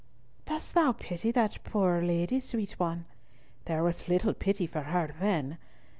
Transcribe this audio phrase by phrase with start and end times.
[0.45, 3.05] "Thou dost pity that poor lady, sweet one?
[3.65, 5.59] There was little pity for her then!